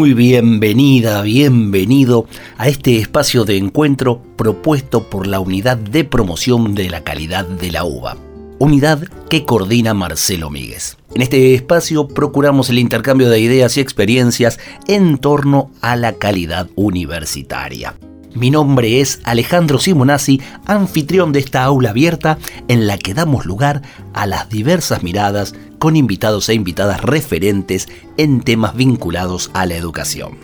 [0.00, 7.04] bienvenida, bienvenido a este espacio de encuentro propuesto por la Unidad de Promoción de la
[7.04, 8.16] Calidad de la UBA,
[8.58, 10.96] unidad que coordina Marcelo Míguez.
[11.14, 16.70] En este espacio procuramos el intercambio de ideas y experiencias en torno a la calidad
[16.74, 17.94] universitaria.
[18.34, 23.82] Mi nombre es Alejandro Simonazzi, anfitrión de esta aula abierta en la que damos lugar
[24.14, 30.38] a las diversas miradas con invitados e invitadas referentes en temas vinculados a la educación.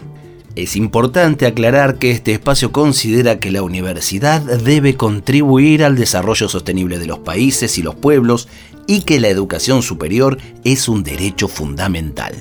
[0.57, 6.99] Es importante aclarar que este espacio considera que la universidad debe contribuir al desarrollo sostenible
[6.99, 8.49] de los países y los pueblos
[8.89, 12.35] y que la educación superior es un derecho fundamental.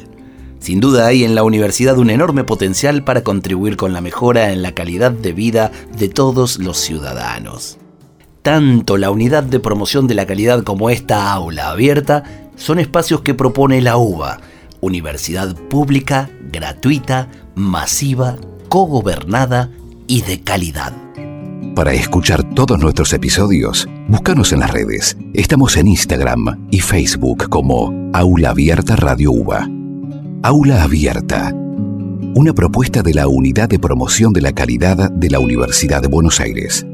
[0.58, 4.64] Sin duda hay en la universidad un enorme potencial para contribuir con la mejora en
[4.64, 7.78] la calidad de vida de todos los ciudadanos.
[8.42, 13.34] Tanto la unidad de promoción de la calidad como esta aula abierta son espacios que
[13.34, 14.42] propone la UBA,
[14.82, 18.36] universidad pública, gratuita, masiva,
[18.68, 19.72] cogobernada
[20.08, 20.94] y de calidad.
[21.76, 25.16] Para escuchar todos nuestros episodios, búscanos en las redes.
[25.34, 29.70] Estamos en Instagram y Facebook como Aula Abierta Radio UBA.
[30.42, 31.54] Aula Abierta.
[31.54, 36.40] Una propuesta de la Unidad de Promoción de la Calidad de la Universidad de Buenos
[36.40, 36.86] Aires.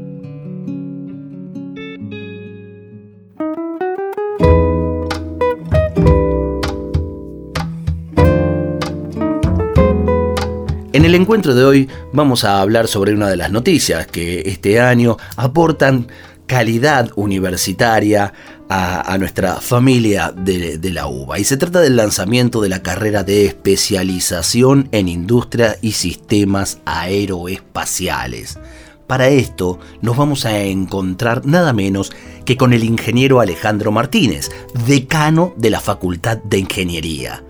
[11.04, 14.80] En el encuentro de hoy vamos a hablar sobre una de las noticias que este
[14.80, 16.08] año aportan
[16.46, 18.32] calidad universitaria
[18.70, 21.38] a, nuestra familia de, de, la UBA.
[21.38, 28.58] Y se trata del lanzamiento de la carrera de especialización en industria y sistemas aeroespaciales.
[29.06, 32.12] Para esto nos vamos a encontrar nada menos
[32.46, 34.50] que con el ingeniero Alejandro Martínez,
[34.86, 37.44] decano de la Facultad de Ingeniería.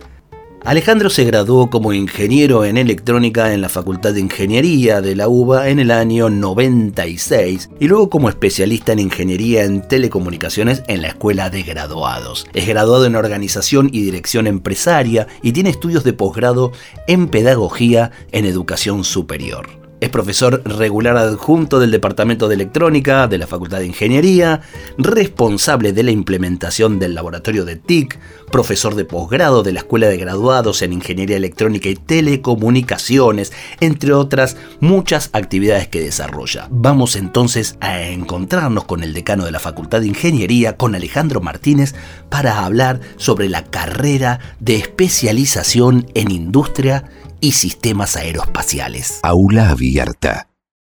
[0.64, 5.68] Alejandro se graduó como ingeniero en electrónica en la Facultad de Ingeniería de la UBA
[5.68, 11.50] en el año 96 y luego como especialista en ingeniería en telecomunicaciones en la Escuela
[11.50, 12.46] de Graduados.
[12.54, 16.72] Es graduado en organización y dirección empresaria y tiene estudios de posgrado
[17.06, 19.83] en pedagogía en educación superior.
[20.00, 24.60] Es profesor regular adjunto del Departamento de Electrónica de la Facultad de Ingeniería,
[24.98, 28.18] responsable de la implementación del laboratorio de TIC,
[28.50, 34.56] profesor de posgrado de la Escuela de Graduados en Ingeniería Electrónica y Telecomunicaciones, entre otras
[34.80, 36.68] muchas actividades que desarrolla.
[36.70, 41.94] Vamos entonces a encontrarnos con el decano de la Facultad de Ingeniería, con Alejandro Martínez,
[42.28, 47.04] para hablar sobre la carrera de especialización en industria
[47.44, 49.20] y sistemas aeroespaciales.
[49.22, 50.48] Aula Abierta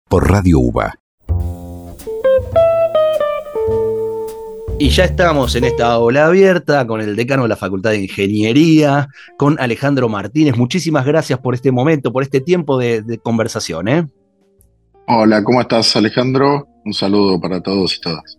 [0.08, 0.94] por Radio UBA.
[4.78, 9.08] Y ya estamos en esta aula abierta con el decano de la Facultad de Ingeniería,
[9.36, 10.56] con Alejandro Martínez.
[10.56, 13.86] Muchísimas gracias por este momento, por este tiempo de, conversación.
[13.88, 14.06] ¿eh?
[15.06, 16.66] Hola, ¿cómo estás Alejandro?
[16.82, 18.38] Un saludo para todos y todas.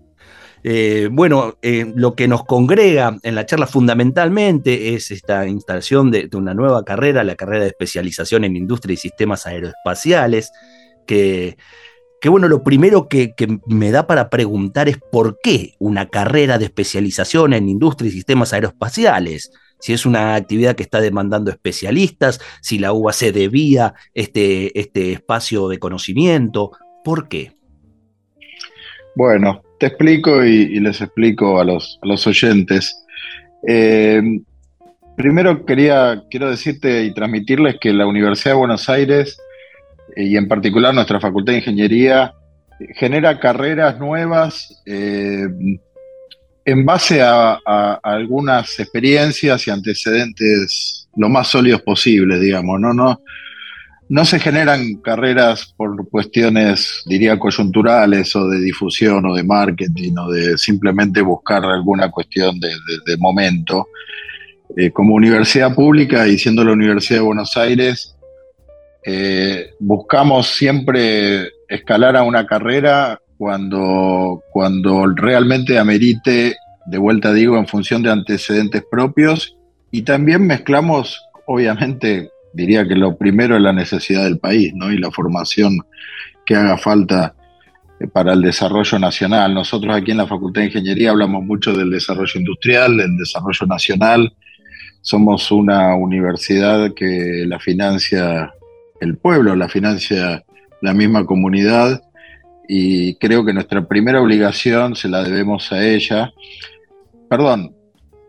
[0.63, 6.29] Eh, bueno, eh, lo que nos congrega en la charla fundamentalmente es esta instalación de,
[6.33, 10.51] una nueva carrera, la carrera de especialización en industria y sistemas aeroespaciales,
[11.05, 11.57] que,
[12.25, 13.33] bueno, lo primero que,
[13.67, 18.53] me da para preguntar es por qué una carrera de especialización en industria y sistemas
[18.53, 24.77] aeroespaciales si es una actividad que está demandando especialistas, si la UBA se debía este,
[24.77, 26.71] este espacio de conocimiento,
[27.05, 27.58] ¿por qué?
[29.15, 33.05] Bueno, te explico y, les explico a los, oyentes.
[33.67, 34.21] Eh,
[35.15, 39.37] primero quería, quiero decirte y transmitirles que la Universidad de Buenos Aires,
[40.15, 42.33] eh, y en particular nuestra Facultad de Ingeniería,
[42.95, 45.47] genera carreras nuevas eh,
[46.65, 47.59] en base a,
[48.03, 52.79] algunas experiencias y antecedentes lo más sólidos posibles, digamos.
[52.79, 53.21] No, no,
[54.09, 60.31] no se generan carreras por cuestiones, diría, coyunturales o de difusión o de marketing o
[60.31, 63.87] de simplemente buscar alguna cuestión de, momento.
[64.75, 68.15] Eh, como universidad pública y siendo la Universidad de Buenos Aires,
[69.05, 76.55] eh, buscamos siempre escalar a una carrera cuando, cuando realmente amerite,
[76.87, 79.55] de vuelta digo, en función de antecedentes propios,
[79.91, 84.91] y también mezclamos, obviamente, diría que lo primero es la necesidad del país, ¿no?
[84.91, 85.77] Y la formación
[86.45, 87.35] que haga falta
[87.99, 89.53] eh, para el desarrollo nacional.
[89.53, 94.33] Nosotros aquí en la Facultad de Ingeniería hablamos mucho del desarrollo industrial, del desarrollo nacional.
[95.01, 98.51] Somos una universidad que la financia
[98.99, 100.43] el pueblo, la financia
[100.81, 102.01] la misma comunidad
[102.67, 106.31] y creo que nuestra primera obligación se la debemos a ella.
[107.29, 107.75] Perdón,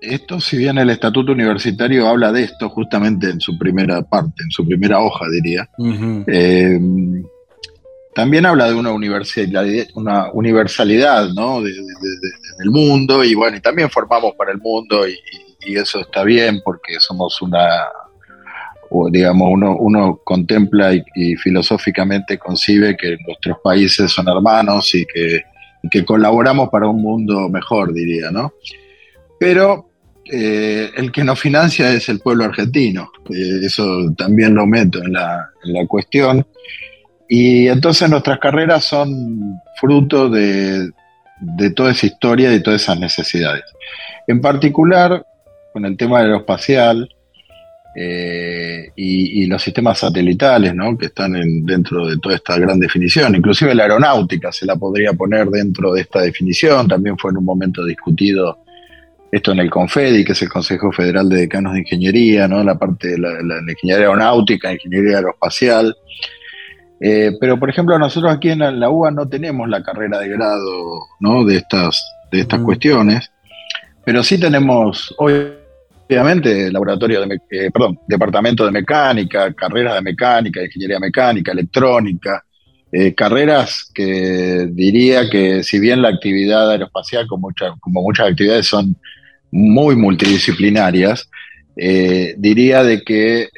[0.00, 4.50] esto si bien el estatuto universitario habla de esto justamente en su primera parte, en
[4.50, 5.68] su primera hoja diría,
[6.26, 6.80] eh,
[8.14, 11.62] también habla de una universalidad, una universalidad ¿no?
[11.62, 16.98] del mundo y bueno, y también formamos para el mundo y eso está bien porque
[16.98, 17.66] somos una
[18.90, 25.42] o digamos, uno, uno contempla y, filosóficamente concibe que nuestros países son hermanos y que,
[25.88, 28.52] que, colaboramos para un mundo mejor, diría, ¿no?
[29.38, 29.89] Pero
[30.30, 35.12] eh, el que nos financia es el pueblo argentino, eh, eso también lo meto en
[35.12, 36.46] la, en la, cuestión.
[37.28, 40.90] Y entonces nuestras carreras son fruto de,
[41.40, 43.64] de toda esa historia y todas esas necesidades.
[44.26, 45.24] En particular,
[45.72, 47.08] con el tema aeroespacial,
[47.94, 50.96] eh, y, los sistemas satelitales, ¿no?
[50.96, 51.32] que están
[51.64, 53.34] dentro de toda esta gran definición.
[53.34, 56.86] Inclusive la aeronáutica se la podría poner dentro de esta definición.
[56.86, 58.58] También fue en un momento discutido
[59.30, 62.62] esto en el CONFEDI, que es el Consejo Federal de Decanos de Ingeniería, ¿no?
[62.64, 63.30] la parte de la,
[63.68, 65.96] ingeniería aeronáutica, ingeniería aeroespacial.
[67.00, 71.06] Eh, pero, por ejemplo, nosotros aquí en la UA no tenemos la carrera de grado
[71.20, 71.44] ¿no?
[71.44, 73.30] de estas, de estas cuestiones,
[74.04, 75.14] pero sí tenemos
[76.10, 82.44] obviamente, laboratorio de, eh, perdón, departamento de mecánica, carreras de mecánica, ingeniería mecánica, electrónica,
[82.90, 88.96] eh, carreras que diría que si bien la actividad aeroespacial, como, como muchas actividades, son
[89.50, 91.28] muy multidisciplinarias,
[91.76, 93.48] eh, diría de que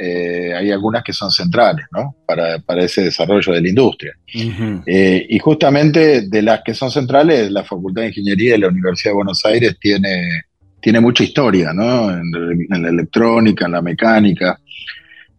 [0.56, 2.14] hay algunas que son centrales ¿no?
[2.26, 4.12] para, para, ese desarrollo de la industria.
[4.26, 9.16] y justamente de las que son centrales, la Facultad de Ingeniería de la Universidad de
[9.16, 10.42] Buenos Aires tiene
[10.82, 12.10] tiene mucha historia, ¿no?
[12.10, 14.58] En, la electrónica, en la mecánica.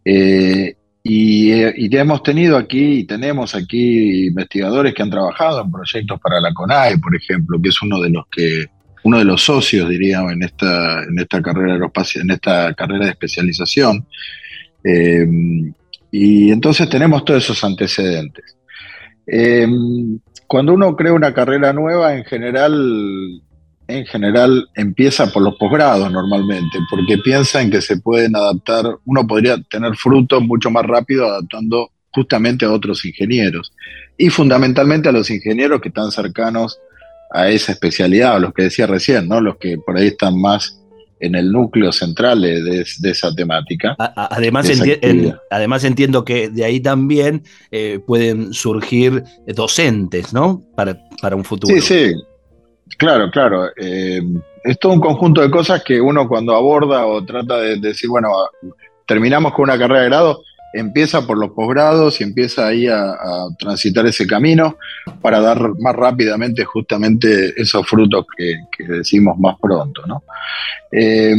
[0.04, 0.74] Eh,
[1.04, 6.40] y, y, hemos tenido aquí, y tenemos aquí investigadores que han trabajado en proyectos para
[6.40, 8.68] la CONAE, por ejemplo, que es uno de los que,
[9.04, 11.78] uno de los socios, diríamos, en esta, en esta carrera
[12.16, 14.06] en esta carrera de especialización.
[14.84, 15.28] Eh,
[16.12, 18.58] y entonces tenemos todos esos antecedentes.
[19.26, 19.68] Eh,
[20.48, 23.42] cuando uno crea una carrera nueva, en general
[23.88, 29.62] en general empieza por los posgrados normalmente, porque piensan que se pueden adaptar, uno podría
[29.64, 33.74] tener frutos mucho más rápido adaptando justamente a otros ingenieros
[34.18, 36.80] y fundamentalmente a los ingenieros que están cercanos
[37.34, 39.42] a esa especialidad, a los que decía recién, ¿no?
[39.42, 40.80] los que por ahí están más
[41.20, 43.96] en el núcleo central de, esa temática.
[43.98, 44.70] Además,
[45.50, 50.62] además entiendo que de ahí también eh, pueden surgir docentes, ¿no?
[50.76, 51.74] Para, para un futuro.
[51.74, 52.14] Sí, sí,
[52.98, 53.70] Claro, claro.
[53.78, 54.22] Eh,
[54.64, 58.30] es todo un conjunto de cosas que uno cuando aborda o trata de, decir, bueno,
[59.06, 63.16] terminamos con una carrera de grado, empieza por los posgrados y empieza ahí a,
[63.60, 64.78] transitar ese camino
[65.22, 68.56] para dar más rápidamente justamente esos frutos que,
[68.86, 70.24] decimos más pronto, ¿no?
[70.92, 71.36] Eh,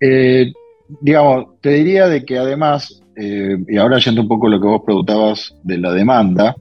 [0.00, 0.52] eh,
[1.00, 4.82] digamos, te diría de que además, y ahora yendo un poco a lo que vos
[4.84, 6.56] preguntabas de la demanda,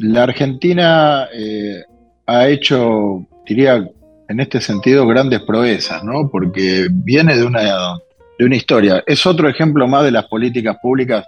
[0.00, 1.82] la Argentina eh,
[2.26, 3.86] ha hecho, diría,
[4.28, 6.30] en este sentido, grandes proezas, ¿no?
[6.30, 7.98] Porque viene de una,
[8.40, 9.04] de una historia.
[9.06, 11.26] Es otro ejemplo más de las políticas públicas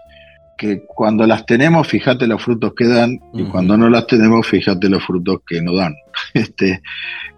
[0.57, 4.89] que cuando las tenemos, fíjate los frutos que dan, y cuando no las tenemos, fíjate
[4.89, 5.95] los frutos que no dan.
[6.33, 6.81] Este,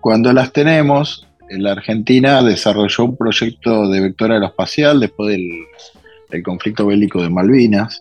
[0.00, 7.20] cuando las tenemos, la Argentina desarrolló un proyecto de vector aeroespacial después del conflicto bélico
[7.20, 8.00] de Malvinas,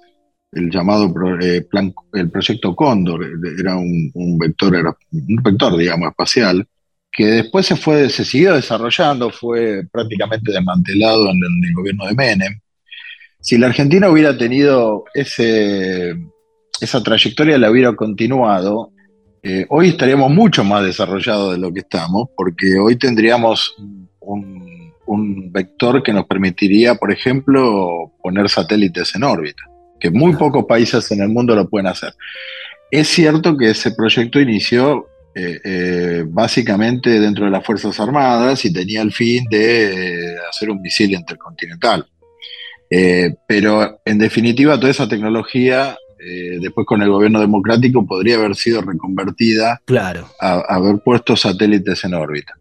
[0.52, 1.12] el llamado
[1.42, 3.26] eh, plan, el proyecto Cóndor,
[3.60, 6.68] era un, vector, un vector, digamos, espacial,
[7.14, 12.60] que después se fue, se siguió desarrollando, fue prácticamente desmantelado en el, gobierno de Menem.
[13.40, 16.16] Si la Argentina hubiera tenido ese,
[16.82, 18.92] esa trayectoria, la hubiera continuado,
[19.44, 23.76] eh, hoy estaríamos mucho más desarrollados de lo que estamos, porque hoy tendríamos
[24.20, 29.64] un, un vector que nos permitiría, por ejemplo, poner satélites en órbita
[30.04, 32.14] que muy pocos países en el mundo lo pueden hacer.
[32.92, 38.74] Es cierto que ese proyecto inició eh, eh, básicamente dentro de las Fuerzas Armadas y
[38.74, 42.06] tenía el fin de eh, hacer un misil intercontinental.
[42.90, 45.98] Eh, pero en definitiva, toda esa tecnología,
[46.62, 50.30] después con el gobierno democrático, podría haber sido reconvertida claro.
[50.40, 52.54] a, haber puesto satélites en órbita.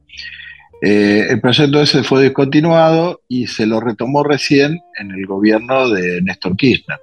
[0.80, 6.56] El proyecto ese fue discontinuado y se lo retomó recién en el gobierno de Néstor
[6.56, 6.98] Kirchner.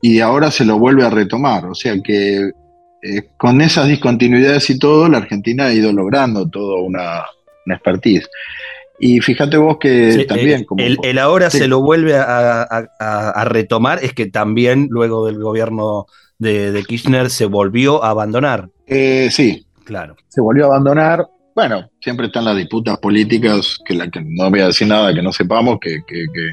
[0.00, 2.52] y ahora se lo vuelve a retomar, o sea que
[3.36, 7.24] con esas discontinuidades y todo, la Argentina ha ido logrando toda una,
[7.66, 8.28] una expertise.
[8.98, 10.62] Y fíjate vos que también...
[10.62, 16.06] Eh, como, el, ahora se lo vuelve a, retomar, es que también luego del gobierno
[16.38, 18.70] de, Kirchner se volvió a abandonar.
[18.86, 20.16] Eh, sí, claro.
[20.28, 21.26] Se volvió a abandonar.
[21.54, 25.22] Bueno, siempre están las disputas políticas, que, la, que no voy a decir nada que
[25.22, 26.50] no sepamos, que, que, que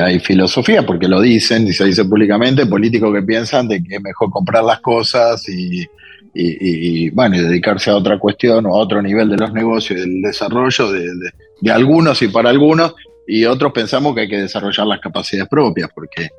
[0.00, 4.02] hay filosofía, porque lo dicen y se dice públicamente, políticos que piensan de que es
[4.02, 5.86] mejor comprar las cosas y,
[6.34, 10.02] y, bueno, y dedicarse a otra cuestión o a otro nivel de los negocios y
[10.02, 12.94] del desarrollo de, algunos y para algunos,
[13.26, 16.30] y otros pensamos que hay que desarrollar las capacidades propias, porque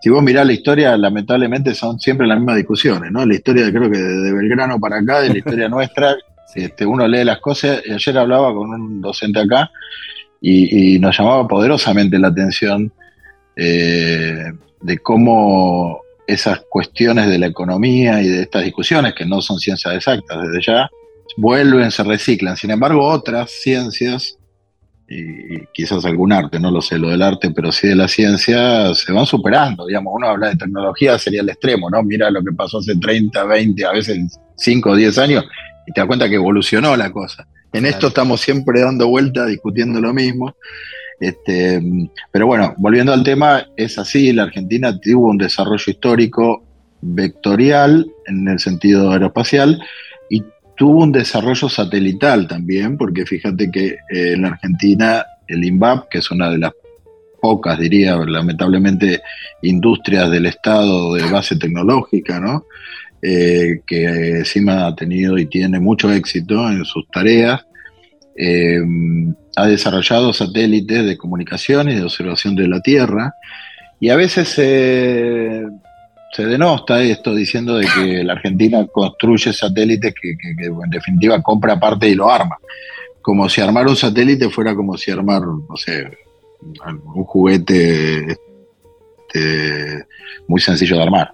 [0.00, 3.24] si vos mirás la historia, lamentablemente son siempre las mismas discusiones, ¿no?
[3.26, 6.16] La historia, creo que de, Belgrano para acá, de la historia nuestra,
[6.54, 9.70] este, uno lee las cosas, y ayer hablaba con un docente acá,
[10.42, 12.92] y, nos llamaba poderosamente la atención
[13.56, 19.58] eh, de cómo esas cuestiones de la economía y de estas discusiones, que no son
[19.58, 20.90] ciencias exactas desde ya,
[21.36, 22.56] vuelven, se reciclan.
[22.56, 24.36] Sin embargo, otras ciencias,
[25.08, 28.92] y, quizás algún arte, no lo sé, lo del arte, pero sí de la ciencia,
[28.94, 29.86] se van superando.
[29.86, 32.02] Digamos, uno habla de tecnología, sería el extremo, ¿no?
[32.02, 35.44] Mira lo que pasó hace 30, 20, a veces 5 o 10 años,
[35.86, 37.46] y te das cuenta que evolucionó la cosa.
[37.72, 40.54] En esto estamos siempre dando vueltas, discutiendo lo mismo.
[41.18, 41.80] Este,
[42.30, 46.64] pero bueno, volviendo al tema, es así, la Argentina tuvo un desarrollo histórico
[47.00, 49.80] vectorial en el sentido aeroespacial
[50.28, 50.42] y
[50.76, 56.18] tuvo un desarrollo satelital también, porque fíjate que eh, en la Argentina el INVAP, que
[56.18, 56.72] es una de las
[57.40, 59.20] pocas, diría, lamentablemente,
[59.62, 62.66] industrias del Estado de base tecnológica, ¿no?
[63.24, 64.04] Eh, que
[64.38, 67.64] encima ha tenido y tiene mucho éxito en sus tareas,
[68.36, 68.80] eh,
[69.54, 73.32] ha desarrollado satélites de comunicación y de observación de la Tierra,
[74.00, 75.62] y a veces se,
[76.36, 82.16] denosta esto diciendo de que la Argentina construye satélites que, en definitiva compra parte y
[82.16, 82.58] lo arma,
[83.20, 85.64] como si armar un satélite fuera como si armar, un
[87.24, 88.36] juguete
[89.32, 90.06] este,
[90.48, 91.32] muy sencillo de armar.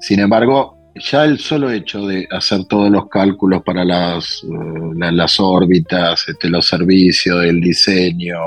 [0.00, 5.38] Sin embargo, ya el solo hecho de hacer todos los cálculos para las, eh, las
[5.40, 8.38] órbitas, este, los servicios, el diseño,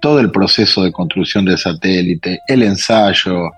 [0.00, 3.50] todo el proceso de construcción del satélite, el ensayo,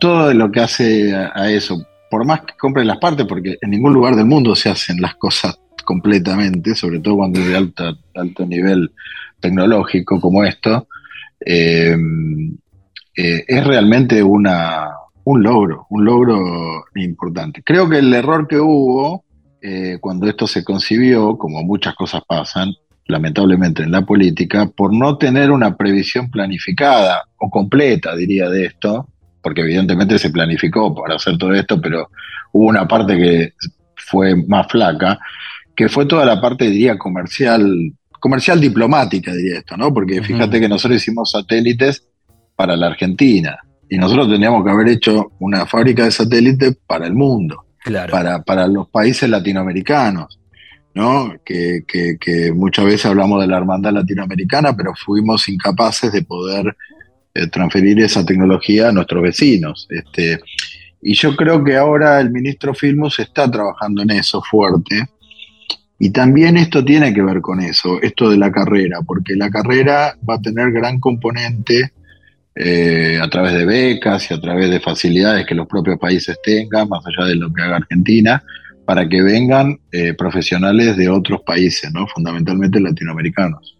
[0.00, 3.92] todo lo que hace a, eso, por más que compren las partes, porque en ningún
[3.92, 8.46] lugar del mundo se hacen las cosas completamente, sobre todo cuando es de alta, alto
[8.46, 8.90] nivel
[9.40, 10.86] tecnológico como esto,
[11.44, 11.96] eh,
[13.16, 14.88] eh, es realmente una,
[15.24, 17.62] un logro, un logro importante.
[17.62, 19.24] Creo que el error que hubo
[19.62, 22.72] eh, cuando esto se concibió, como muchas cosas pasan,
[23.06, 29.08] lamentablemente en la política, por no tener una previsión planificada o completa, diría, de esto,
[29.42, 32.08] porque evidentemente se planificó para hacer todo esto, pero
[32.52, 33.52] hubo una parte que
[33.96, 35.18] fue más flaca,
[35.76, 39.92] que fue toda la parte, diría, comercial, comercial diplomática, diría esto, ¿no?
[39.92, 42.06] Porque fíjate que nosotros hicimos satélites
[42.56, 43.58] para la Argentina,
[43.90, 47.64] y nosotros tendríamos que haber hecho una fábrica de satélites para el mundo,
[48.08, 50.38] para, para los países latinoamericanos,
[50.94, 51.34] ¿no?
[51.44, 56.76] Que, muchas veces hablamos de la hermandad latinoamericana, pero fuimos incapaces de poder
[57.34, 59.88] eh, transferir esa tecnología a nuestros vecinos.
[59.90, 60.38] Este,
[61.02, 65.04] y yo creo que ahora el ministro Filmus está trabajando en eso fuerte.
[65.98, 70.16] Y también esto tiene que ver con eso, esto de la carrera, porque la carrera
[70.26, 71.92] va a tener gran componente
[72.54, 76.88] eh, a través de becas y a través de facilidades que los propios países tengan,
[76.88, 78.42] más allá de lo que haga Argentina,
[78.84, 82.06] para que vengan eh, profesionales de otros países, ¿no?
[82.08, 83.79] fundamentalmente latinoamericanos.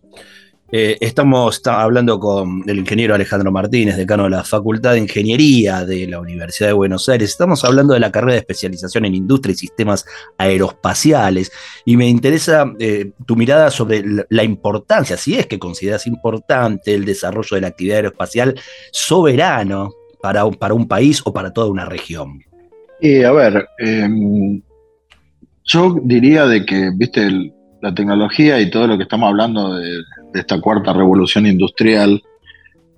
[0.72, 6.06] Eh, estamos hablando con el ingeniero Alejandro Martínez, decano de la Facultad de Ingeniería de
[6.06, 7.30] la Universidad de Buenos Aires.
[7.30, 10.06] Estamos hablando de la carrera de especialización en industria y sistemas
[10.38, 11.50] aeroespaciales.
[11.84, 17.04] Y me interesa eh, tu mirada sobre la, importancia, si es que consideras importante el
[17.04, 18.54] desarrollo de la actividad aeroespacial
[18.92, 19.90] soberano
[20.22, 22.44] para, para un país o para toda una región.
[23.00, 24.62] Y a ver, em,
[25.64, 30.00] yo diría de que, viste, la tecnología y todo lo que estamos hablando de
[30.32, 32.22] de esta cuarta revolución industrial,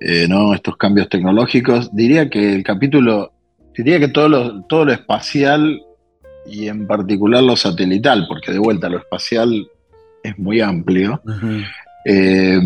[0.01, 0.55] eh, ¿no?
[0.55, 3.33] estos cambios tecnológicos, diría que el capítulo,
[3.77, 5.83] diría que todo lo, todo lo espacial
[6.47, 9.67] y en particular lo satelital, porque de vuelta lo espacial
[10.23, 11.23] es muy amplio,
[12.05, 12.61] eh,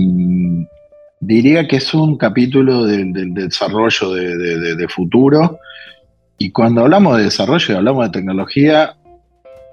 [1.20, 5.58] diría que es un capítulo del, desarrollo de, futuro.
[6.38, 8.95] Y cuando hablamos de desarrollo y hablamos de tecnología,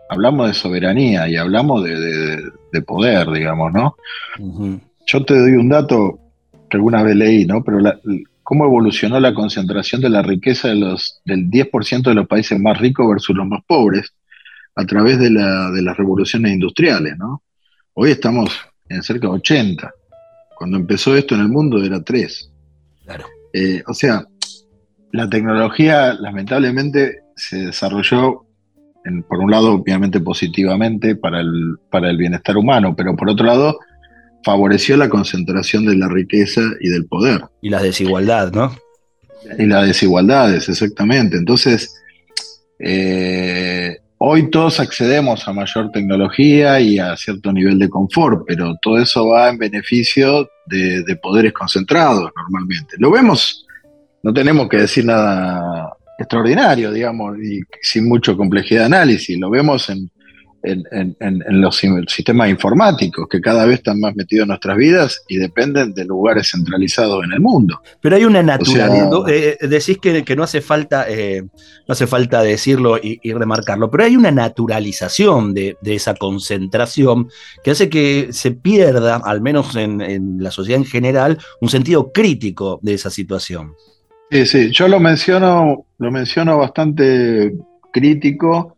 [0.10, 3.95] hablamos de soberanía y hablamos de, poder, digamos, ¿no?
[5.05, 6.19] Yo te doy un dato
[6.69, 7.63] que alguna vez leí, ¿no?
[7.63, 7.79] Pero
[8.41, 12.77] cómo evolucionó la concentración de la riqueza de los, del 10% de los países más
[12.79, 14.13] ricos versus los más pobres
[14.75, 17.43] a través de, de las revoluciones industriales, ¿no?
[17.93, 18.50] Hoy estamos
[18.89, 19.93] en cerca de 80.
[20.55, 22.51] Cuando empezó esto en el mundo era 3.
[23.05, 23.25] Claro.
[23.53, 24.25] Eh, o sea,
[25.12, 28.45] la tecnología lamentablemente se desarrolló,
[29.27, 33.79] por un lado, obviamente positivamente para el, para el bienestar humano, pero por otro lado,
[34.43, 37.41] favoreció la concentración de la riqueza y del poder.
[37.62, 38.75] Y la desigualdad, ¿no?
[39.57, 41.38] Y las desigualdades, exactamente.
[41.38, 41.93] Entonces,
[42.79, 48.98] eh, Hoy todos accedemos a mayor tecnología y a cierto nivel de confort, pero todo
[48.98, 52.95] eso va en beneficio de, poderes concentrados normalmente.
[53.00, 53.65] Lo vemos,
[54.24, 59.38] no tenemos que decir nada extraordinario, digamos, y sin mucha complejidad de análisis.
[59.39, 60.12] Lo vemos en,
[60.63, 65.93] en, los sistemas informáticos que cada vez están más metidos en nuestras vidas y dependen
[65.93, 67.82] de lugares centralizados en el mundo.
[68.01, 72.41] Pero hay una naturalidad, eh, eh, decís que, no hace falta, eh, no hace falta
[72.41, 77.29] decirlo y, remarcarlo, pero hay una naturalización de, esa concentración
[77.63, 82.79] que hace que se pierda, al menos en, la sociedad en general, un sentido crítico
[82.82, 83.74] de esa situación.
[84.31, 87.53] Sí, sí, yo lo menciono, lo menciono bastante
[87.91, 88.77] crítico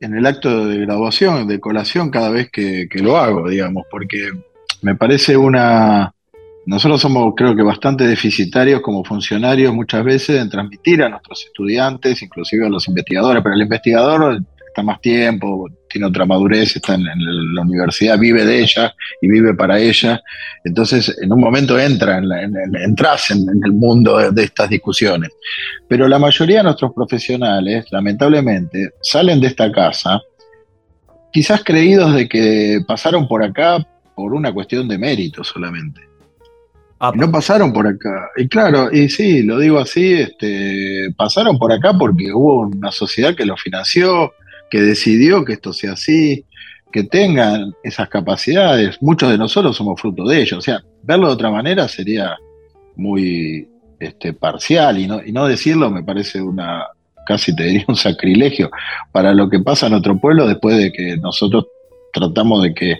[0.00, 4.30] en el acto de graduación, de colación, cada vez que, lo hago, digamos, porque
[4.82, 6.12] me parece una...
[6.66, 12.22] Nosotros somos, creo que, bastante deficitarios como funcionarios muchas veces en transmitir a nuestros estudiantes,
[12.22, 17.04] inclusive a los investigadores, pero el investigador está más tiempo, tiene otra madurez, está en,
[17.54, 20.22] la universidad, vive de ella y vive para ella.
[20.62, 22.26] Entonces, en un momento entra, en,
[22.84, 25.30] entras en, el mundo de, estas discusiones.
[25.88, 30.20] Pero la mayoría de nuestros profesionales, lamentablemente, salen de esta casa
[31.32, 36.00] quizás creídos de que pasaron por acá por una cuestión de mérito solamente.
[37.14, 38.30] y no pasaron por acá.
[38.36, 43.34] Y claro, y sí, lo digo así, este, pasaron por acá porque hubo una sociedad
[43.34, 44.34] que lo financió,
[44.70, 46.44] que decidió que esto sea así,
[46.92, 48.96] que tengan esas capacidades.
[49.00, 50.58] Muchos de nosotros somos fruto de ello.
[50.58, 52.36] O sea, verlo de otra manera sería
[52.96, 53.68] muy
[54.00, 56.86] este, parcial y no, y no decirlo me parece una,
[57.26, 58.70] casi te diría un sacrilegio
[59.12, 61.66] para lo que pasa en otro pueblo después de que nosotros
[62.12, 62.98] tratamos de que,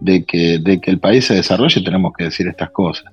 [0.00, 3.12] de que, de que el país se desarrolle, tenemos que decir estas cosas.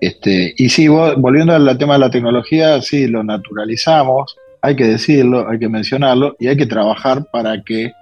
[0.00, 5.48] Este, y sí, volviendo al tema de la tecnología, sí, lo naturalizamos, hay que decirlo,
[5.48, 7.92] hay que mencionarlo y hay que trabajar para que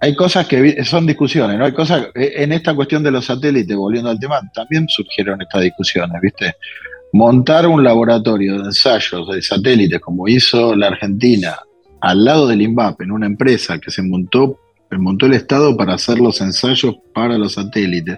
[0.00, 1.66] hay cosas que son discusiones, ¿no?
[1.66, 5.60] Hay cosas, eh, en esta cuestión de los satélites, volviendo al tema, también surgieron estas
[5.60, 6.54] discusiones, ¿viste?
[7.12, 11.58] Montar un laboratorio de ensayos de satélites como hizo la Argentina
[12.00, 14.58] al lado del INVAP, en una empresa que se montó,
[14.92, 18.16] montó el Estado para hacer los ensayos para los satélites,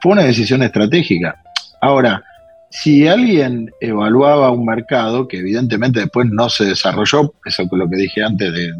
[0.00, 1.42] fue una decisión estratégica.
[1.80, 2.22] Ahora,
[2.82, 7.96] si alguien evaluaba un mercado que evidentemente después no se desarrolló, eso es lo que
[7.96, 8.70] dije antes de,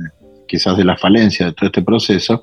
[0.47, 2.43] quizás de la falencia de todo este proceso,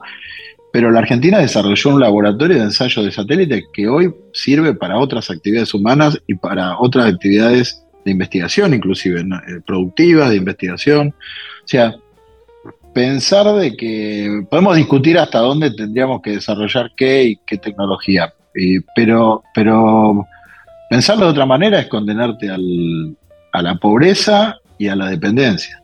[0.72, 5.30] pero la Argentina desarrolló un laboratorio de ensayo de satélite que hoy sirve para otras
[5.30, 11.10] actividades humanas y para otras actividades de investigación, inclusive eh, productivas, de investigación.
[11.10, 11.96] O sea,
[12.96, 18.34] pensar de que podemos discutir hasta dónde tendríamos que desarrollar qué y qué tecnología,
[18.96, 20.26] pero, pero
[20.94, 25.82] Pensarlo de otra manera es condenarte a la pobreza y a la dependencia.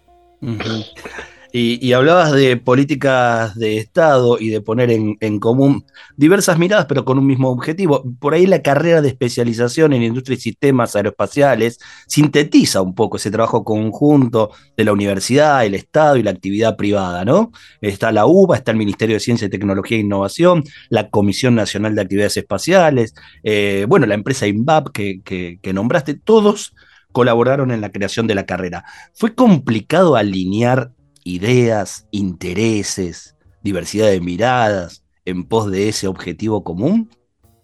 [1.52, 5.84] Y, hablabas de políticas de Estado y de poner en, común
[6.16, 8.04] diversas miradas, pero con un mismo objetivo.
[8.20, 13.32] Por ahí la carrera de especialización en industria y sistemas aeroespaciales sintetiza un poco ese
[13.32, 17.52] trabajo conjunto de la universidad, el Estado y la actividad privada, ¿no?
[17.82, 22.02] Está la UBA, está el Ministerio de Ciencia, Tecnología e Innovación, la Comisión Nacional de
[22.02, 26.76] Actividades Espaciales, eh, bueno, la empresa INVAP que, que nombraste, todos
[27.12, 28.86] colaboraron en la creación de la carrera.
[29.14, 30.92] ¿Fue complicado alinear
[31.30, 37.10] ideas, intereses, diversidad de miradas en pos de ese objetivo común?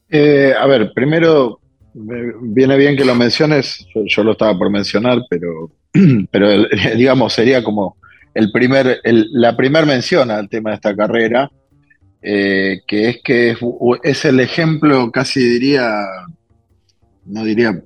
[0.10, 1.60] Eh, a ver, primero,
[1.93, 5.71] viene bien que lo menciones, yo, lo estaba por mencionar, pero,
[6.32, 6.49] pero
[6.95, 7.97] digamos, sería como
[8.34, 11.49] el primer, la primera mención al tema de esta carrera,
[12.21, 13.56] eh, que es que
[14.04, 15.89] es, el ejemplo, casi diría,
[17.25, 17.82] no diría,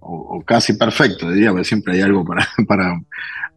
[0.00, 3.00] o, casi perfecto, diría, porque siempre hay algo para, para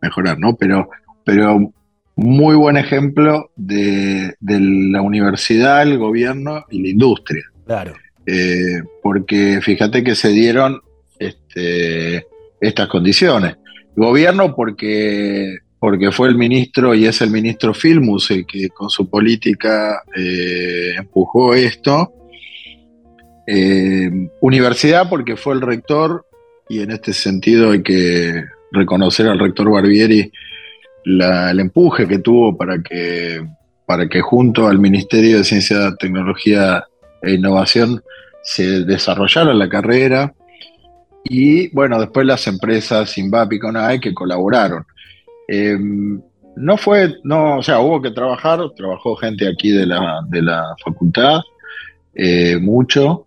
[0.01, 0.55] mejorar, ¿no?
[0.55, 0.89] Pero
[1.23, 1.73] pero
[2.15, 7.43] muy buen ejemplo de, la universidad, el gobierno y la industria.
[7.65, 7.93] Claro.
[8.25, 10.81] eh, porque fíjate que se dieron
[11.19, 12.25] este,
[12.59, 13.57] estas condiciones.
[13.95, 19.09] Gobierno porque, porque fue el ministro y es el ministro Filmus el que con su
[19.09, 22.13] política eh, empujó esto.
[23.45, 24.09] Eh,
[24.39, 26.25] universidad porque fue el rector
[26.69, 30.31] y en este sentido hay que reconocer al rector Barbieri
[31.05, 33.45] el empuje que tuvo para que,
[33.85, 36.83] para que junto al Ministerio de Ciencia, Tecnología
[37.21, 38.01] e Innovación
[38.43, 40.33] se desarrollara la carrera
[41.23, 44.85] y bueno, después las empresas Invapi y CONAE que colaboraron.
[45.47, 45.77] Eh,
[46.55, 50.75] no fue, no, o sea, hubo que trabajar, trabajó gente aquí de la, de la
[50.83, 51.39] facultad,
[52.13, 53.25] eh, mucho,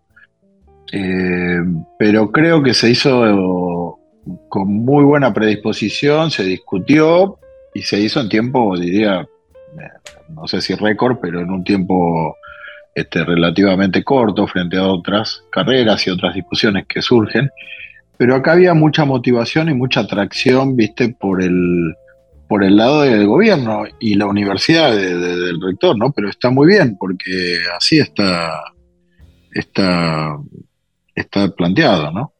[0.93, 1.59] eh,
[1.99, 3.99] pero creo que se hizo
[4.49, 7.39] con muy buena predisposición, se discutió
[7.77, 9.29] y se hizo en tiempo, diría,
[10.31, 12.35] no sé si récord, pero en un tiempo
[12.95, 17.51] este, relativamente corto frente a otras carreras y otras discusiones que surgen.
[18.17, 21.95] Pero acá había mucha motivación y mucha atracción, viste, por el,
[22.49, 26.13] por el lado del gobierno y la universidad del rector, ¿no?
[26.13, 28.59] Pero está muy bien, porque así está,
[29.53, 30.39] está,
[31.15, 32.33] está planteado, ¿no?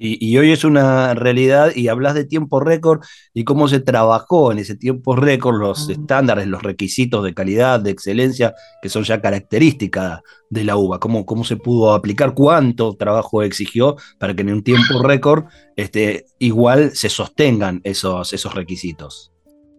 [0.00, 3.00] Y, hoy es una realidad y hablas de tiempo récord
[3.34, 7.90] y cómo se trabajó en ese tiempo récord los estándares, los requisitos de calidad, de
[7.90, 13.42] excelencia, que son ya características de la UBA, cómo, cómo se pudo aplicar, cuánto trabajo
[13.42, 19.32] exigió para que en un tiempo récord este, igual se sostengan esos, esos requisitos.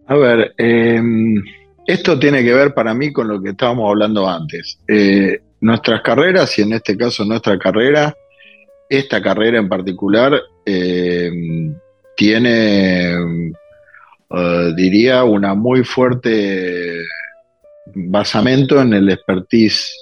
[0.06, 1.42] A ver, em,
[1.86, 4.78] esto tiene que ver para mí con lo que estábamos hablando antes.
[4.86, 8.14] Eh, nuestras carreras, y en este caso nuestra carrera,
[8.90, 11.30] esta carrera en particular eh,
[12.16, 16.96] tiene, eh, diría, una muy fuerte
[17.94, 19.96] basamento en el expertise.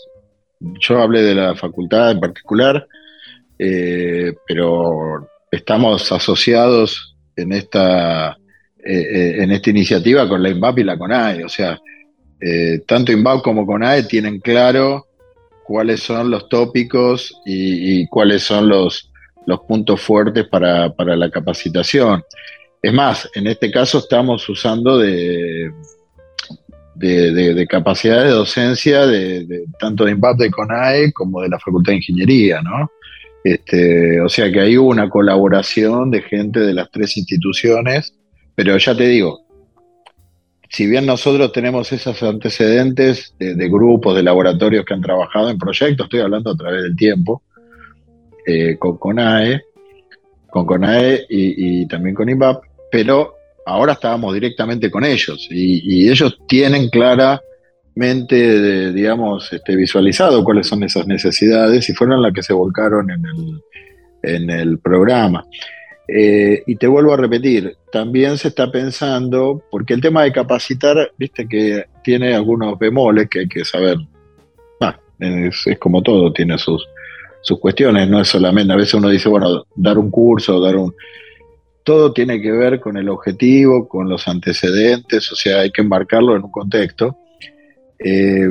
[0.59, 2.88] Yo hablé de la facultad en particular,
[3.59, 8.38] eh, pero estamos asociados en esta,
[8.83, 11.44] en esta iniciativa con la INVAP y la CONAE.
[11.44, 11.79] O sea,
[12.87, 15.08] tanto INVAP como CONAE tienen claro
[15.68, 19.12] cuáles son los tópicos y, cuáles son los,
[19.68, 22.22] puntos fuertes para, la capacitación.
[22.83, 25.70] Es más, en este caso estamos usando de,
[26.94, 31.96] de, capacidad de docencia de, tanto de IMPAP de CONAE como de la Facultad de
[31.96, 32.90] Ingeniería, ¿no?
[33.44, 38.14] Este, o sea que hay una colaboración de gente de las tres instituciones,
[38.54, 39.40] pero ya te digo,
[40.70, 46.04] si bien nosotros tenemos esos antecedentes de, grupos, de laboratorios que han trabajado en proyectos,
[46.04, 47.42] estoy hablando a través del tiempo,
[48.46, 49.62] eh, con CONAE,
[50.50, 56.90] con CONAE y, también con IMAP, pero ahora estábamos directamente con ellos y, ellos tienen
[56.90, 63.09] claramente, digamos, este, visualizado cuáles son esas necesidades y fueron las que se volcaron
[64.22, 65.44] en el programa.
[66.11, 71.12] Eh, y te vuelvo a repetir, también se está pensando, porque el tema de capacitar,
[71.18, 73.99] viste que tiene algunos bemoles que hay que saber.
[75.18, 76.88] es, como todo, tiene sus,
[77.42, 80.94] sus cuestiones, no es solamente, a veces uno dice, bueno, dar un curso, dar un...
[81.83, 86.37] Todo tiene que ver con el objetivo, con los antecedentes, o sea, hay que embarcarlo
[86.37, 87.16] en un contexto.
[87.99, 88.49] Eh,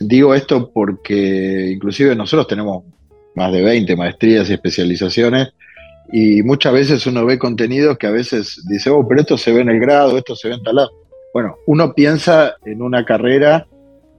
[0.00, 2.84] digo esto porque inclusive nosotros tenemos
[3.34, 5.52] más de 20 maestrías y especializaciones
[6.12, 9.60] y muchas veces uno ve contenidos que a veces dice, oh, pero esto se ve
[9.60, 10.90] en el grado, esto se ve en tal lado.
[11.32, 13.66] Bueno, uno piensa en una carrera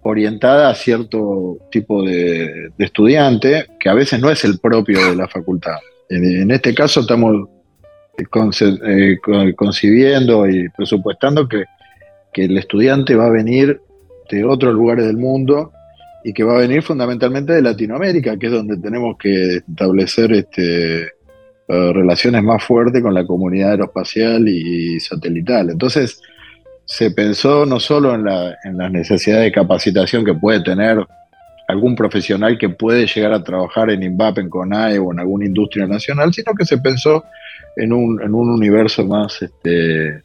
[0.03, 5.27] orientada a cierto tipo de, estudiante, que a veces no es el propio de la
[5.27, 5.75] facultad.
[6.09, 7.47] En, este caso estamos
[8.17, 11.65] eh, eh, concibiendo y presupuestando que,
[12.33, 13.81] que el estudiante va a venir
[14.29, 15.71] de otros lugares del mundo
[16.23, 21.11] y que va a venir fundamentalmente de Latinoamérica, que es donde tenemos que establecer este,
[21.73, 25.69] eh, relaciones más fuertes con la comunidad aeroespacial y satelital.
[25.69, 26.21] Entonces,
[26.83, 30.97] se pensó no solo en la, en necesidad de capacitación que puede tener
[31.69, 35.87] algún profesional que puede llegar a trabajar en INVAP, en CONAE o en alguna industria
[35.87, 37.23] nacional, sino que se pensó
[37.77, 40.23] en un, en un universo más, este,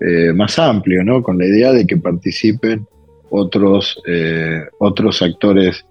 [0.00, 1.22] eh, más amplio, ¿no?
[1.22, 2.86] con la idea de que participen
[3.30, 5.82] otros, eh, otros actores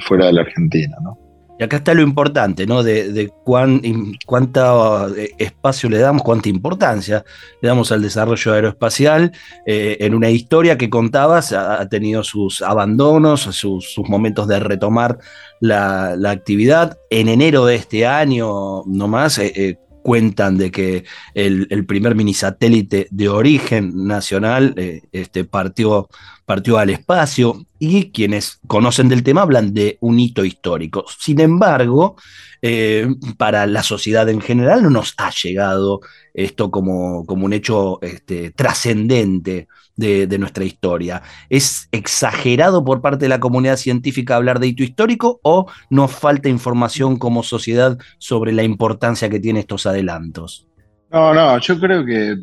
[0.00, 0.96] fuera de la Argentina.
[1.04, 1.25] ¿no?
[1.58, 2.82] Y acá está lo importante, ¿no?
[2.82, 3.80] De, cuán,
[4.26, 7.24] cuánto eh, espacio le damos, cuánta importancia
[7.62, 9.32] le damos al desarrollo aeroespacial.
[9.64, 15.18] Eh, en una historia que contabas, ha, tenido sus abandonos, sus, momentos de retomar
[15.60, 16.98] la, actividad.
[17.08, 23.28] En enero de este año, nomás, eh, cuentan de que el, primer mini satélite de
[23.28, 26.08] origen nacional eh, este, partió,
[26.44, 31.06] partió al espacio y quienes conocen del tema hablan de un hito histórico.
[31.18, 32.14] Sin embargo,
[32.62, 36.02] eh, para la sociedad en general no nos ha llegado
[36.34, 39.66] esto como, como un hecho este, trascendente
[39.96, 41.22] de, nuestra historia.
[41.48, 46.48] ¿Es exagerado por parte de la comunidad científica hablar de hito histórico o nos falta
[46.48, 50.66] información como sociedad sobre la importancia que tienen estos adelantos?
[51.10, 52.36] No, no, yo creo que,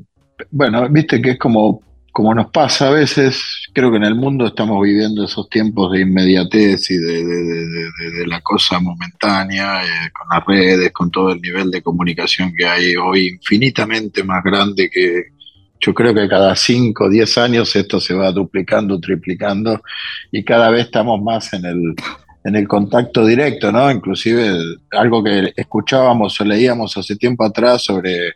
[0.50, 4.48] bueno, viste que es como, como nos pasa a veces, creo que en el mundo
[4.48, 10.92] estamos viviendo esos tiempos de inmediatez y de, la cosa momentánea, eh, con las redes,
[10.92, 15.33] con todo el nivel de comunicación que hay hoy infinitamente más grande que,
[15.86, 19.82] yo creo que cada 5 o 10 años esto se va duplicando, triplicando
[20.32, 21.96] y cada vez estamos más en el,
[22.46, 23.92] en el contacto directo, ¿no?
[23.92, 24.50] Inclusive
[24.92, 28.34] algo que escuchábamos o leíamos hace tiempo atrás sobre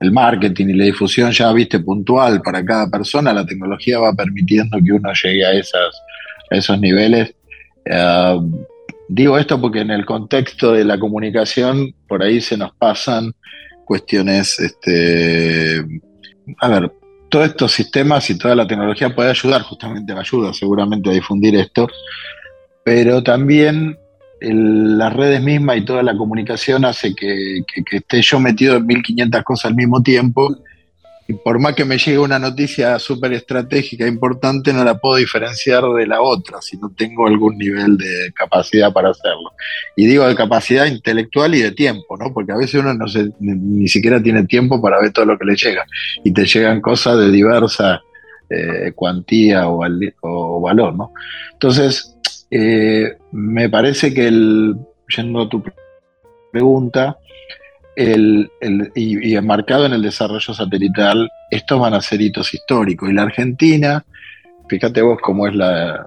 [0.00, 4.78] el marketing y la difusión ya, viste, puntual para cada persona, la tecnología va permitiendo
[4.84, 6.02] que uno llegue a, esas,
[6.50, 7.32] esos niveles.
[7.84, 8.40] Eh,
[9.08, 13.32] digo esto porque en el contexto de la comunicación, por ahí se nos pasan
[13.84, 15.84] cuestiones este,
[16.58, 16.92] a ver,
[17.28, 21.88] todos estos sistemas y toda la tecnología puede ayudar, justamente ayuda seguramente a difundir esto,
[22.84, 23.98] pero también
[24.40, 29.42] las redes mismas y toda la comunicación hace que, que, esté yo metido en 1500
[29.42, 30.56] cosas al mismo tiempo
[31.30, 35.84] y por más que me llegue una noticia súper estratégica, importante, no la puedo diferenciar
[35.84, 39.52] de la otra si no tengo algún nivel de capacidad para hacerlo.
[39.94, 42.32] Y digo de capacidad intelectual y de tiempo, ¿no?
[42.32, 43.04] Porque a veces uno no
[43.40, 45.84] ni, siquiera tiene tiempo para ver todo lo que le llega.
[46.24, 48.00] Y te llegan cosas de diversa
[48.48, 49.84] eh, cuantía o,
[50.22, 51.12] o, valor, ¿no?
[51.52, 52.16] Entonces,
[52.50, 54.76] eh, me parece que el,
[55.14, 55.62] yendo a tu
[56.50, 57.18] pregunta,
[57.98, 63.10] y, enmarcado en el desarrollo satelital, estos van a ser hitos históricos.
[63.10, 64.04] Y la Argentina,
[64.68, 66.06] fíjate vos cómo es la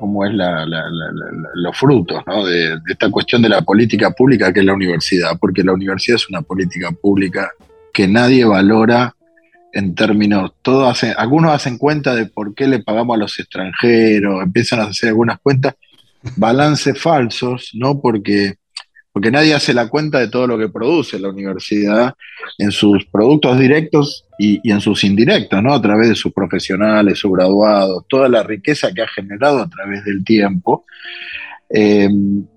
[0.00, 5.38] cómo es los frutos de, esta cuestión de la política pública que es la universidad,
[5.40, 7.52] porque la universidad es una política pública
[7.92, 9.14] que nadie valora
[9.72, 14.42] en términos, todos hacen, algunos hacen cuenta de por qué le pagamos a los extranjeros,
[14.42, 15.74] empiezan a hacer algunas cuentas,
[16.36, 18.00] balances falsos, ¿no?
[18.00, 18.56] Porque
[19.12, 22.14] porque nadie hace la cuenta de todo lo que produce la universidad
[22.58, 25.74] en sus productos directos y, en sus indirectos, ¿no?
[25.74, 30.04] A través de sus profesionales, sus graduados, toda la riqueza que ha generado a través
[30.04, 30.86] del tiempo.
[31.68, 32.08] Eh,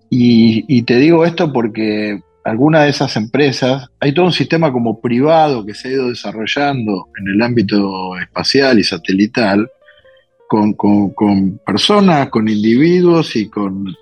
[0.09, 5.65] y, te digo esto porque algunas de esas empresas, hay todo un sistema como privado
[5.65, 9.69] que se ha ido desarrollando en el ámbito espacial y satelital,
[10.47, 13.95] con, personas, con individuos y con,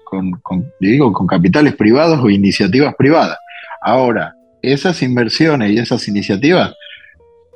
[0.79, 3.37] digo, con capitales privados o iniciativas privadas.
[3.81, 6.73] Ahora, esas inversiones y esas iniciativas,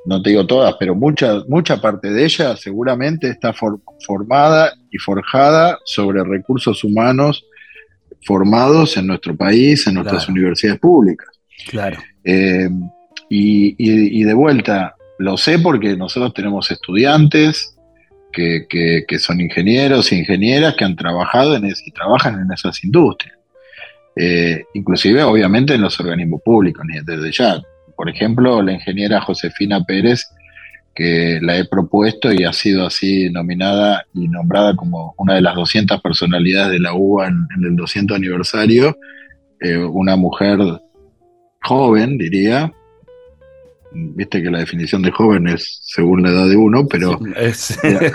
[0.06, 5.78] no te digo todas, pero mucha, mucha parte de ellas seguramente está formada y forjada
[5.86, 7.46] sobre recursos humanos
[8.26, 11.28] formados en nuestro país, en nuestras universidades públicas.
[11.70, 11.98] Claro.
[12.24, 12.70] Eh,
[13.30, 17.77] y, y de vuelta, lo sé porque nosotros tenemos estudiantes,
[18.32, 23.36] que, son ingenieros e ingenieras que han trabajado en y trabajan en esas industrias.
[24.16, 27.62] Eh, inclusive, obviamente, en los organismos públicos, desde ya.
[27.96, 30.26] Por ejemplo, la ingeniera Josefina Pérez,
[30.96, 35.56] que la he propuesto y ha sido así nominada y nombrada como una de las
[35.56, 38.98] 200 personalidades de la UBA en, el 200 aniversario,
[39.62, 40.60] eh, una mujer
[41.62, 42.72] joven, diría,
[43.92, 48.12] viste que la definición de joven es según la edad de uno, pero eh,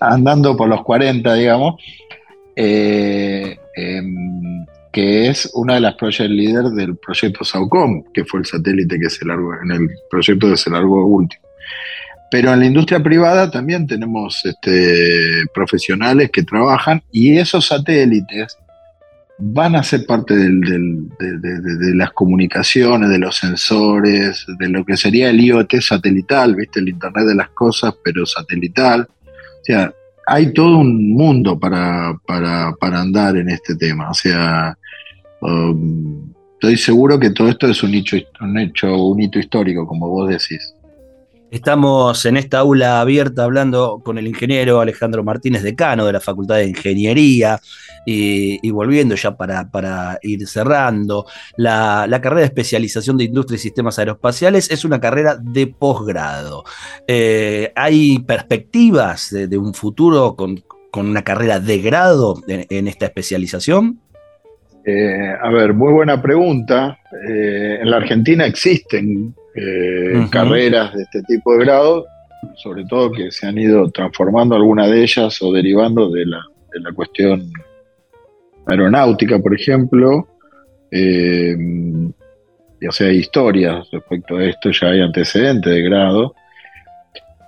[0.00, 1.82] andando por los 40, digamos,
[2.54, 8.46] eh, em, que es una de las project leaders del proyecto SAUCOM, que fue el
[8.46, 11.42] satélite que se largó, en el proyecto que se largó último.
[12.30, 18.58] Pero en la industria privada también tenemos este, profesionales que trabajan y esos satélites
[19.38, 25.40] van a ser parte de, las comunicaciones, de los sensores, de lo que sería el
[25.40, 26.80] IoT satelital, ¿viste?
[26.80, 29.02] El Internet de las Cosas, pero satelital.
[29.02, 29.92] O sea,
[30.26, 34.10] hay todo un mundo para, para, andar en este tema.
[34.10, 34.76] O sea,
[35.42, 40.08] um, estoy seguro que todo esto es un hecho, un hecho, un hito histórico, como
[40.08, 40.72] vos decís.
[41.50, 46.56] Estamos en esta aula abierta hablando con el ingeniero Alejandro Martínez, decano de la Facultad
[46.56, 47.60] de Ingeniería,
[48.06, 53.98] y, volviendo ya para, para ir cerrando, la, carrera de especialización de Industria y Sistemas
[53.98, 56.64] Aeroespaciales es una carrera de posgrado.
[57.06, 60.62] Eh, ¿Hay perspectivas de, un futuro con,
[60.94, 64.00] una carrera de grado en, esta especialización?
[64.84, 66.98] Eh, a ver, muy buena pregunta.
[67.28, 72.06] Eh, en la Argentina existen eh, carreras de este tipo de grado,
[72.54, 76.40] sobre todo que se han ido transformando algunas de ellas o derivando de la,
[76.72, 77.50] de la cuestión
[78.66, 80.28] aeronáutica, por ejemplo.
[82.80, 86.34] ya sea historias respecto a esto, ya hay antecedentes de grado.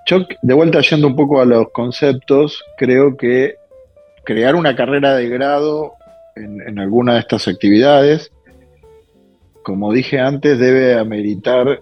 [0.06, 3.56] Yo, de vuelta yendo un poco a los conceptos, creo que
[4.24, 5.94] crear una carrera de grado
[6.36, 8.30] en, alguna de estas actividades,
[9.62, 11.80] como dije antes, debe ameritar,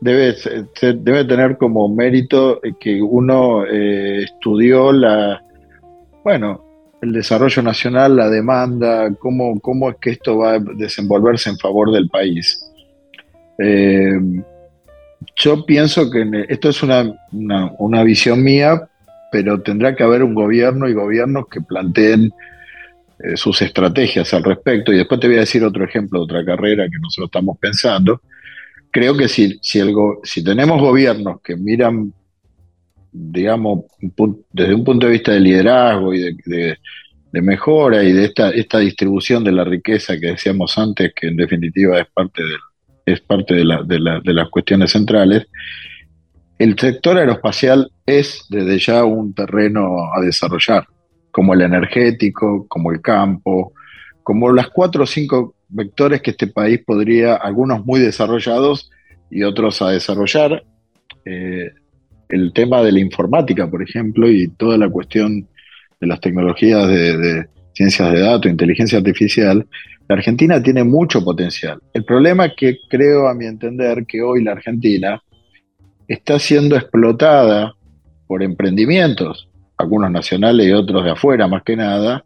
[0.00, 0.34] debe,
[0.80, 5.42] debe tener como mérito que uno eh, estudió la,
[6.22, 6.64] bueno,
[7.04, 11.92] el desarrollo nacional, la demanda, cómo, cómo es que esto va a desenvolverse en favor
[11.92, 12.64] del país.
[13.58, 14.18] Eh,
[15.36, 18.88] yo pienso que esto es una, una, visión mía,
[19.30, 22.32] pero tendrá que haber un gobierno y gobiernos que planteen
[23.18, 24.92] eh, sus estrategias al respecto.
[24.92, 28.22] Y después te voy a decir otro ejemplo de otra carrera que nosotros estamos pensando.
[28.90, 29.80] Creo que si, si,
[30.22, 32.12] si tenemos gobiernos que miran,
[33.16, 33.84] digamos,
[34.52, 36.76] desde un punto de vista de liderazgo y de,
[37.32, 41.36] de mejora y de esta, esta distribución de la riqueza que decíamos antes, que en
[41.36, 42.58] definitiva es parte del
[43.06, 45.46] es parte de, las cuestiones centrales,
[46.58, 50.86] el sector aeroespacial es desde ya un terreno a desarrollar,
[51.30, 53.72] como el energético, como el campo,
[54.22, 58.90] como las cuatro o cinco vectores que este país podría, algunos muy desarrollados
[59.30, 60.64] y otros a desarrollar.
[61.24, 61.72] Eh,
[62.28, 65.46] el tema de la informática, por ejemplo, y toda la cuestión
[66.00, 69.66] de las tecnologías de, ciencias de datos, inteligencia artificial,
[70.08, 71.80] la Argentina tiene mucho potencial.
[71.92, 75.22] El problema es que creo, a mi entender, que hoy la Argentina
[76.06, 77.74] está siendo explotada
[78.26, 82.24] por emprendimientos, algunos nacionales y otros de afuera más que nada,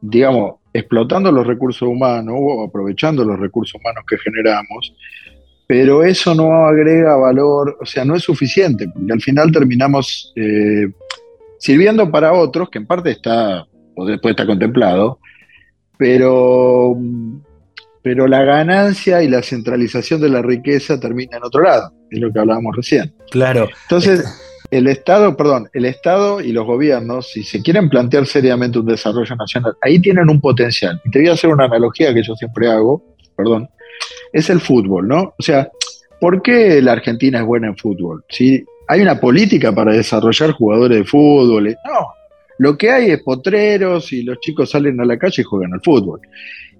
[0.00, 4.94] digamos, explotando los recursos humanos o aprovechando los recursos humanos que generamos,
[5.70, 10.90] pero eso no agrega valor, o sea, no es suficiente, porque al final terminamos eh,
[11.60, 15.20] sirviendo para otros, que en parte está, o después está contemplado,
[15.96, 16.96] pero,
[18.02, 22.32] pero la ganancia y la centralización de la riqueza termina en otro lado, es lo
[22.32, 23.14] que hablábamos recién.
[23.30, 23.68] Claro.
[23.82, 24.24] Entonces,
[24.72, 29.36] el Estado, perdón, el Estado y los gobiernos, si se quieren plantear seriamente un desarrollo
[29.36, 31.00] nacional, ahí tienen un potencial.
[31.04, 33.04] Y te voy a hacer una analogía que yo siempre hago,
[33.36, 33.68] perdón,
[34.32, 35.34] es el fútbol, ¿no?
[35.38, 35.70] O sea,
[36.20, 38.24] ¿por qué la Argentina es buena en fútbol?
[38.28, 42.06] Si hay una política para desarrollar jugadores de fútbol, no,
[42.58, 45.80] lo que hay es potreros y los chicos salen a la calle y juegan al
[45.80, 46.20] fútbol.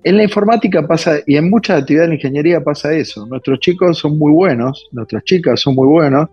[0.03, 3.27] En la informática pasa, y en muchas actividades de ingeniería pasa eso.
[3.27, 6.29] Nuestros chicos son muy buenos, nuestras chicas son muy buenos,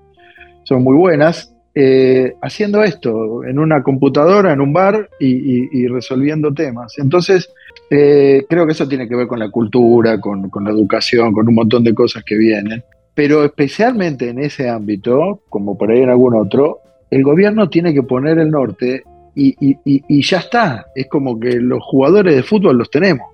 [0.64, 6.98] son muy buenas, eh, haciendo esto en una computadora, en un bar y, resolviendo temas.
[6.98, 7.54] Entonces,
[7.92, 11.54] eh, creo que eso tiene que ver con la cultura, con, la educación, con un
[11.54, 12.84] montón de cosas que vienen.
[13.14, 16.80] Pero especialmente en ese ámbito, como por ahí en algún otro,
[17.12, 19.04] el gobierno tiene que poner el norte
[19.36, 20.88] y, ya está.
[20.96, 23.28] Es como que los jugadores de fútbol los tenemos.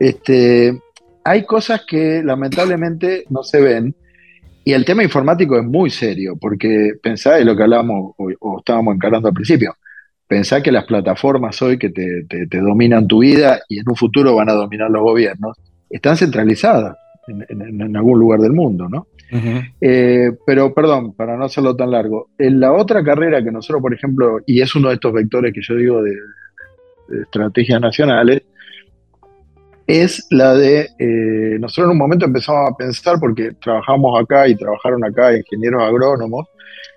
[0.00, 0.76] Este,
[1.22, 3.94] hay cosas que lamentablemente no se ven.
[4.68, 8.96] Y el tema informático es muy serio, porque pensá en lo que hablábamos o, estábamos
[8.96, 9.74] encarando al principio.
[10.26, 14.50] Pensá que las plataformas hoy que te, dominan tu vida y en un futuro van
[14.50, 15.56] a dominar los gobiernos,
[15.88, 19.06] están centralizadas en algún lugar del mundo, ¿no?
[19.80, 23.94] Eh, pero, perdón, para no hacerlo tan largo, en la otra carrera que nosotros, por
[23.94, 26.14] ejemplo, y es uno de estos vectores que yo digo de,
[27.22, 28.42] estrategias nacionales,
[29.88, 34.54] es la de, eh, nosotros en un momento empezamos a pensar, porque trabajamos acá y
[34.54, 36.46] trabajaron acá ingenieros agrónomos,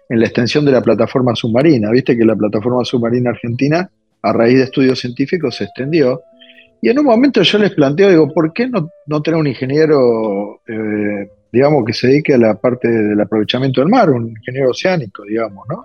[0.10, 1.90] en la extensión de la plataforma submarina.
[1.90, 3.90] Viste que la plataforma submarina argentina,
[4.22, 6.22] a raíz de estudios científicos, se extendió.
[6.82, 10.60] Y en un momento yo les planteo, digo, ¿por qué no, no tener un ingeniero
[10.68, 15.24] eh, digamos, que se dedique a la parte del aprovechamiento del mar, un ingeniero oceánico,
[15.24, 15.84] digamos, ¿no?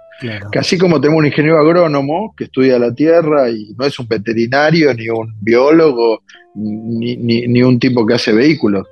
[0.50, 4.06] Que así como tenemos un ingeniero agrónomo que estudia la tierra y no es un
[4.06, 6.22] veterinario, ni un biólogo,
[6.54, 8.86] ni, un tipo que hace vehículos.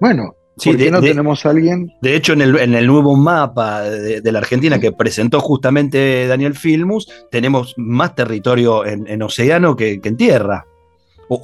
[0.00, 1.92] Bueno, ¿por qué no tenemos a alguien?
[2.00, 6.54] De hecho, en el, en el nuevo mapa de, la Argentina que presentó justamente Daniel
[6.54, 10.64] Filmus, tenemos más territorio en, océano que, en tierra.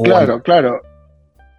[0.03, 0.81] claro, claro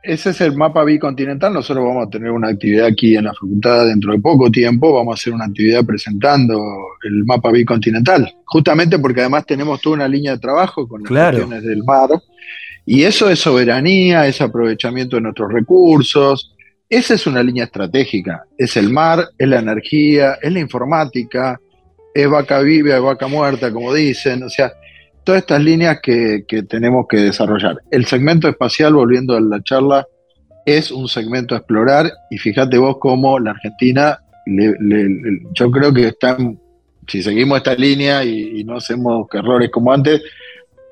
[0.01, 1.53] ese es el mapa bicontinental.
[1.53, 4.93] Nosotros vamos a tener una actividad aquí en la facultad dentro de poco tiempo.
[4.93, 6.61] Vamos a hacer una actividad presentando
[7.03, 11.63] el mapa bicontinental, justamente porque además tenemos toda una línea de trabajo con las cuestiones
[11.63, 12.09] del mar.
[12.85, 16.55] Y eso es soberanía, es aprovechamiento de nuestros recursos.
[16.89, 18.45] Esa es una línea estratégica.
[18.57, 21.59] Es el mar, es la energía, es la informática,
[22.13, 24.43] es vaca viva, vaca muerta, como dicen.
[24.43, 24.71] O sea,
[25.29, 27.77] todas estas líneas que, tenemos que desarrollar.
[27.91, 30.07] El segmento espacial, volviendo a la charla,
[30.65, 34.17] es un segmento a explorar y fíjate vos cómo la Argentina,
[35.53, 36.59] yo creo que están,
[37.07, 40.19] si seguimos esta línea y, no hacemos errores como antes,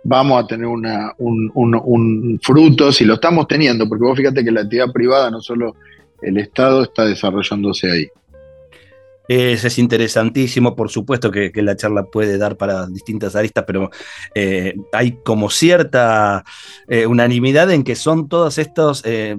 [0.03, 4.51] vamos a tener una, un, un, fruto, si lo estamos teniendo, porque vos fíjate que
[4.51, 5.77] la actividad privada, no solo
[6.21, 8.07] el Estado, está desarrollándose ahí.
[9.28, 13.89] Es, interesantísimo, por supuesto que, la charla puede dar para distintas aristas, pero
[14.34, 16.43] eh, hay como cierta
[16.88, 19.38] eh, unanimidad en que son todos estos eh,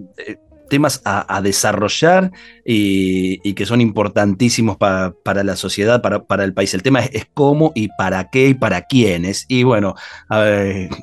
[0.69, 2.33] temas a, desarrollar
[2.65, 6.75] y, que son importantísimos para la sociedad, para, el país.
[6.75, 9.47] El tema es, cómo y para qué y para quiénes.
[9.49, 9.95] Y bueno,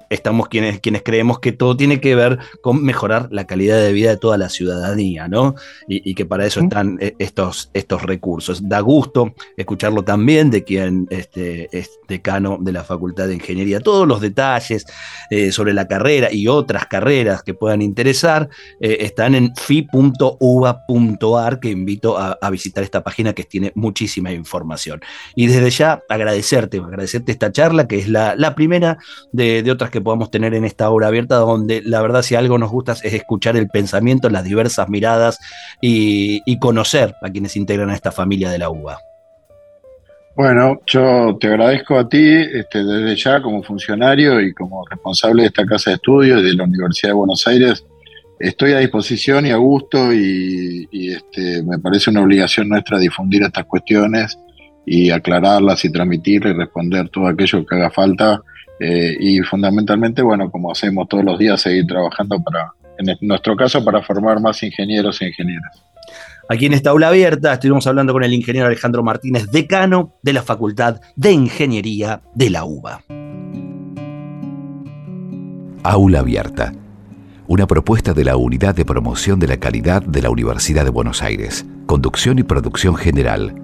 [0.09, 4.11] estamos quienes, quienes creemos que todo tiene que ver con mejorar la calidad de vida
[4.11, 5.55] de toda la ciudadanía, ¿no?
[5.88, 8.68] Y, que para eso están eh, estos, estos recursos.
[8.70, 13.80] Da gusto escucharlo también de quien este, es decano de la Facultad de Ingeniería.
[13.80, 14.86] Todos los detalles
[15.30, 18.49] eh, sobre la carrera y otras carreras que puedan interesar
[18.80, 25.01] eh, están en fi.uva.ar, que invito a, visitar esta página que tiene muchísima información.
[25.36, 28.97] Y desde ya agradecerte, agradecerte esta charla, que es la, primera
[29.32, 32.72] de, otras que podamos tener en esta obra abierta, donde la verdad si algo nos
[32.72, 35.39] gusta es escuchar el pensamiento, las diversas miradas
[35.82, 38.97] y, conocer a quienes integran a esta familia de la UBA.
[40.36, 45.47] Bueno, yo te agradezco a ti este, desde ya como funcionario y como responsable de
[45.47, 47.86] esta casa de estudios de la Universidad de Buenos Aires
[48.39, 53.65] estoy a disposición y a gusto y, este, me parece una obligación nuestra difundir estas
[53.65, 54.38] cuestiones
[54.86, 58.41] y aclararlas y transmitir y responder todo aquello que haga falta
[58.79, 63.83] eh, y fundamentalmente, bueno, como hacemos todos los días, seguir trabajando para, en nuestro caso,
[63.83, 65.83] para formar más ingenieros e ingenieras.
[66.47, 70.43] Aquí en esta aula abierta estuvimos hablando con el ingeniero Alejandro Martínez, decano de la
[70.43, 73.01] Facultad de Ingeniería de la UBA.
[75.83, 76.73] Aula abierta
[77.47, 81.21] una propuesta de la Unidad de Promoción de la Calidad de la Universidad de Buenos
[81.21, 81.65] Aires.
[81.85, 83.61] Conducción y producción general.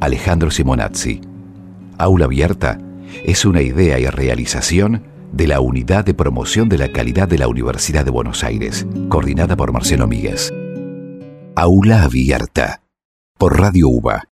[0.00, 1.20] Alejandro Simonazzi.
[1.98, 2.78] Aula Abierta
[3.24, 7.48] es una idea y realización de la Unidad de Promoción de la Calidad de la
[7.48, 10.52] Universidad de Buenos Aires, coordinada por Marcelo Míguez.
[11.56, 12.82] Aula Abierta,
[13.38, 14.31] por Radio UBA